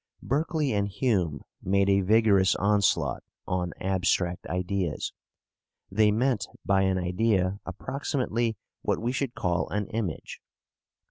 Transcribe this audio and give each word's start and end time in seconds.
Berkeley 0.23 0.73
and 0.73 0.87
Hume 0.87 1.43
made 1.61 1.87
a 1.87 2.01
vigorous 2.01 2.55
onslaught 2.55 3.21
on 3.47 3.71
"abstract 3.79 4.47
ideas." 4.47 5.13
They 5.91 6.09
meant 6.09 6.47
by 6.65 6.81
an 6.81 6.97
idea 6.97 7.59
approximately 7.67 8.57
what 8.81 8.97
we 8.97 9.11
should 9.11 9.35
call 9.35 9.69
an 9.69 9.85
image. 9.89 10.41